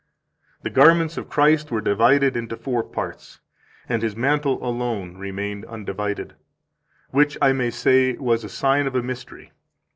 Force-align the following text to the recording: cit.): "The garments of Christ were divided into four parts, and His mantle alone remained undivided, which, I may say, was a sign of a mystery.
cit.): 0.57 0.63
"The 0.63 0.69
garments 0.81 1.15
of 1.15 1.29
Christ 1.29 1.69
were 1.69 1.79
divided 1.79 2.35
into 2.35 2.57
four 2.57 2.81
parts, 2.83 3.39
and 3.87 4.01
His 4.01 4.15
mantle 4.15 4.65
alone 4.67 5.19
remained 5.19 5.63
undivided, 5.65 6.33
which, 7.11 7.37
I 7.39 7.53
may 7.53 7.69
say, 7.69 8.13
was 8.13 8.43
a 8.43 8.49
sign 8.49 8.87
of 8.87 8.95
a 8.95 9.03
mystery. 9.03 9.51